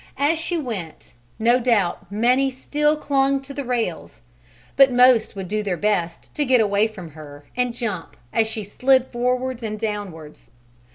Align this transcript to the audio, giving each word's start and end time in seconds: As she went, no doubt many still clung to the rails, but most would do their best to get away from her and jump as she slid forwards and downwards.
As 0.17 0.39
she 0.39 0.57
went, 0.57 1.13
no 1.37 1.59
doubt 1.59 2.11
many 2.11 2.49
still 2.49 2.95
clung 2.97 3.39
to 3.41 3.53
the 3.53 3.63
rails, 3.63 4.21
but 4.75 4.91
most 4.91 5.35
would 5.35 5.47
do 5.47 5.61
their 5.61 5.77
best 5.77 6.33
to 6.33 6.43
get 6.43 6.59
away 6.59 6.87
from 6.87 7.11
her 7.11 7.45
and 7.55 7.71
jump 7.71 8.17
as 8.33 8.47
she 8.47 8.63
slid 8.63 9.05
forwards 9.09 9.61
and 9.61 9.79
downwards. 9.79 10.49